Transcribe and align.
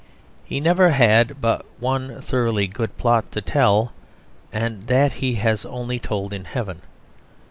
He 0.43 0.59
never 0.59 0.89
had 0.89 1.39
but 1.39 1.63
one 1.79 2.23
thoroughly 2.23 2.65
good 2.65 2.97
plot 2.97 3.31
to 3.33 3.39
tell; 3.39 3.93
and 4.51 4.87
that 4.87 5.11
he 5.11 5.35
has 5.35 5.63
only 5.63 5.99
told 5.99 6.33
in 6.33 6.45
heaven. 6.45 6.81